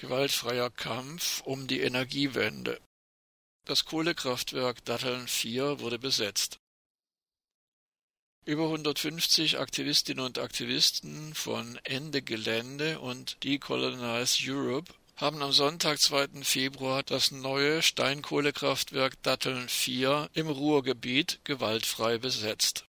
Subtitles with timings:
[0.00, 2.80] Gewaltfreier Kampf um die Energiewende.
[3.66, 6.58] Das Kohlekraftwerk Datteln 4 wurde besetzt.
[8.46, 16.44] Über 150 Aktivistinnen und Aktivisten von Ende Gelände und Decolonize Europe haben am Sonntag, 2.
[16.44, 22.86] Februar, das neue Steinkohlekraftwerk Datteln 4 im Ruhrgebiet gewaltfrei besetzt.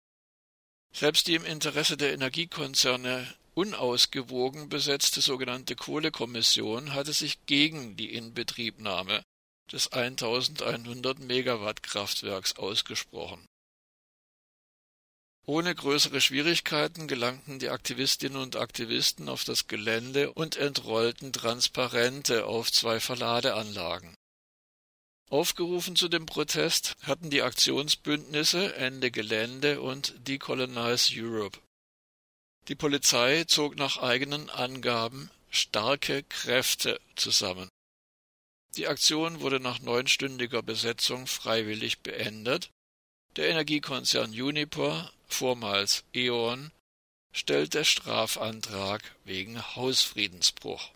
[0.93, 9.25] Selbst die im Interesse der Energiekonzerne unausgewogen besetzte sogenannte Kohlekommission hatte sich gegen die Inbetriebnahme
[9.73, 13.45] des 1100 Megawatt Kraftwerks ausgesprochen.
[15.45, 22.71] Ohne größere Schwierigkeiten gelangten die Aktivistinnen und Aktivisten auf das Gelände und entrollten Transparente auf
[22.71, 24.15] zwei Verladeanlagen.
[25.30, 31.59] Aufgerufen zu dem Protest hatten die Aktionsbündnisse Ende Gelände und Decolonize Europe.
[32.69, 37.69] Die Polizei zog nach eigenen Angaben starke Kräfte zusammen.
[38.77, 42.71] Die Aktion wurde nach neunstündiger Besetzung freiwillig beendet.
[43.37, 46.71] Der Energiekonzern Uniper, vormals E.ON,
[47.33, 50.93] stellte Strafantrag wegen Hausfriedensbruch.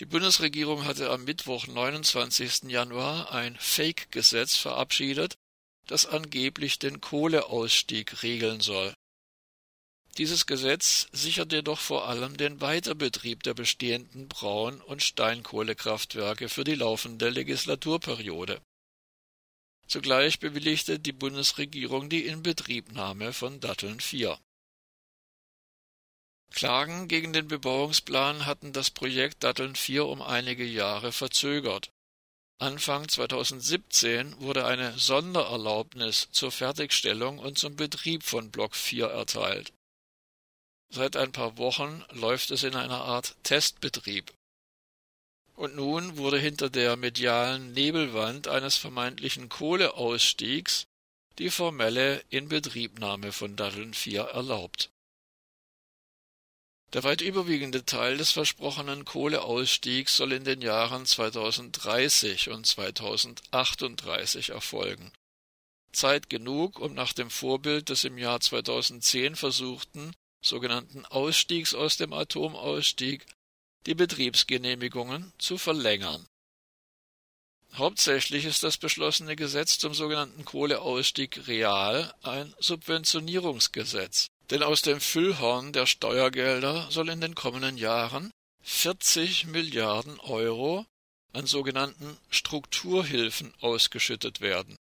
[0.00, 2.64] Die Bundesregierung hatte am Mittwoch, 29.
[2.64, 5.36] Januar, ein Fake-Gesetz verabschiedet,
[5.86, 8.92] das angeblich den Kohleausstieg regeln soll.
[10.18, 16.74] Dieses Gesetz sichert jedoch vor allem den Weiterbetrieb der bestehenden Braun- und Steinkohlekraftwerke für die
[16.74, 18.62] laufende Legislaturperiode.
[19.86, 24.38] Zugleich bewilligte die Bundesregierung die Inbetriebnahme von Datteln 4.
[26.50, 31.90] Klagen gegen den Bebauungsplan hatten das Projekt Datteln 4 um einige Jahre verzögert.
[32.58, 39.74] Anfang 2017 wurde eine Sondererlaubnis zur Fertigstellung und zum Betrieb von Block 4 erteilt.
[40.88, 44.32] Seit ein paar Wochen läuft es in einer Art Testbetrieb.
[45.54, 50.86] Und nun wurde hinter der medialen Nebelwand eines vermeintlichen Kohleausstiegs
[51.38, 54.90] die formelle Inbetriebnahme von Datteln 4 erlaubt.
[56.92, 65.12] Der weit überwiegende Teil des versprochenen Kohleausstiegs soll in den Jahren 2030 und 2038 erfolgen.
[65.92, 72.12] Zeit genug, um nach dem Vorbild des im Jahr 2010 versuchten sogenannten Ausstiegs aus dem
[72.12, 73.26] Atomausstieg
[73.86, 76.26] die Betriebsgenehmigungen zu verlängern.
[77.74, 85.72] Hauptsächlich ist das beschlossene Gesetz zum sogenannten Kohleausstieg real ein Subventionierungsgesetz, denn aus dem Füllhorn
[85.72, 88.30] der Steuergelder soll in den kommenden Jahren
[88.62, 90.86] 40 Milliarden Euro
[91.32, 94.76] an sogenannten Strukturhilfen ausgeschüttet werden.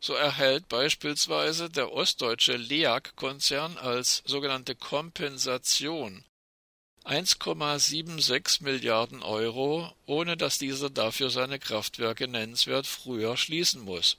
[0.00, 6.24] So erhält beispielsweise der ostdeutsche LEAG-Konzern als sogenannte Kompensation
[7.04, 14.18] 1,76 Milliarden Euro, ohne dass dieser dafür seine Kraftwerke nennenswert früher schließen muss.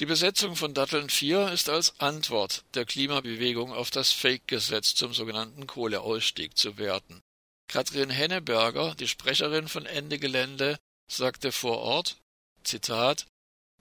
[0.00, 5.66] Die Besetzung von Datteln 4 ist als Antwort der Klimabewegung auf das Fake-Gesetz zum sogenannten
[5.68, 7.20] Kohleausstieg zu werten.
[7.68, 10.78] Katrin Henneberger, die Sprecherin von Ende Gelände,
[11.08, 12.16] sagte vor Ort,
[12.64, 13.26] Zitat,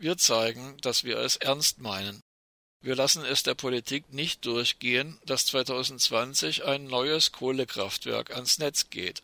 [0.03, 2.22] wir zeigen, dass wir es ernst meinen.
[2.81, 9.24] Wir lassen es der Politik nicht durchgehen, dass 2020 ein neues Kohlekraftwerk ans Netz geht.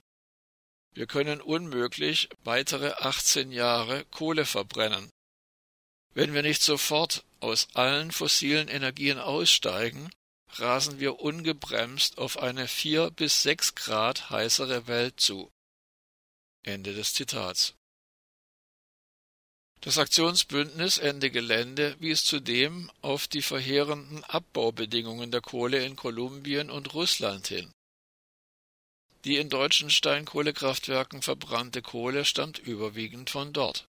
[0.93, 5.09] Wir können unmöglich weitere 18 Jahre Kohle verbrennen.
[6.13, 10.09] Wenn wir nicht sofort aus allen fossilen Energien aussteigen,
[10.53, 15.51] rasen wir ungebremst auf eine vier bis sechs Grad heißere Welt zu.
[16.63, 17.75] Ende des Zitats.
[19.81, 26.93] Das Aktionsbündnis Ende Gelände wies zudem auf die verheerenden Abbaubedingungen der Kohle in Kolumbien und
[26.93, 27.71] Russland hin.
[29.23, 33.85] Die in deutschen Steinkohlekraftwerken verbrannte Kohle stammt überwiegend von dort.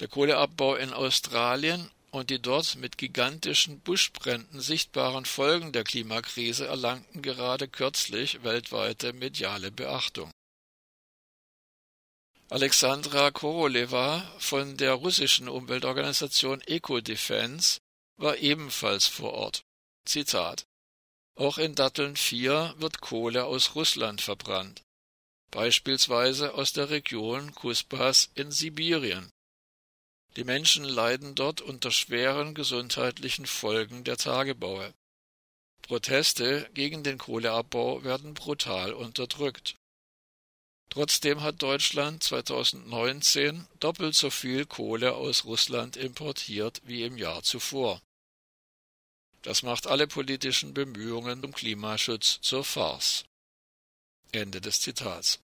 [0.00, 7.20] Der Kohleabbau in Australien und die dort mit gigantischen Buschbränden sichtbaren Folgen der Klimakrise erlangten
[7.20, 10.30] gerade kürzlich weltweite mediale Beachtung.
[12.48, 17.80] Alexandra Korolewa von der russischen Umweltorganisation Eco-Defense
[18.18, 19.64] war ebenfalls vor Ort.
[20.04, 20.64] Zitat
[21.34, 24.82] Auch in Datteln 4 wird Kohle aus Russland verbrannt,
[25.50, 29.28] beispielsweise aus der Region Kuspas in Sibirien.
[30.36, 34.94] Die Menschen leiden dort unter schweren gesundheitlichen Folgen der Tagebaue.
[35.82, 39.74] Proteste gegen den Kohleabbau werden brutal unterdrückt.
[40.88, 48.00] Trotzdem hat Deutschland 2019 doppelt so viel Kohle aus Russland importiert wie im Jahr zuvor.
[49.42, 53.24] Das macht alle politischen Bemühungen um Klimaschutz zur Farce.
[54.32, 55.40] Ende des Zitats.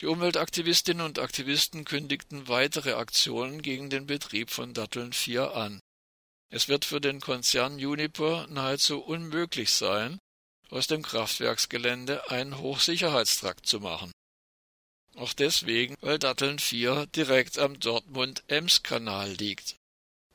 [0.00, 5.80] Die Umweltaktivistinnen und Aktivisten kündigten weitere Aktionen gegen den Betrieb von Datteln 4 an.
[6.50, 10.18] Es wird für den Konzern Uniper nahezu unmöglich sein,
[10.70, 14.12] aus dem Kraftwerksgelände einen Hochsicherheitstrakt zu machen.
[15.16, 19.76] Auch deswegen, weil Datteln 4 direkt am Dortmund-Ems-Kanal liegt.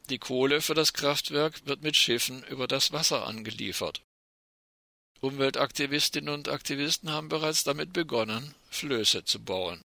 [0.10, 4.02] Die Kohle für das Kraftwerk wird mit Schiffen über das Wasser angeliefert.
[5.22, 9.82] Umweltaktivistinnen und Aktivisten haben bereits damit begonnen, Flöße zu bauen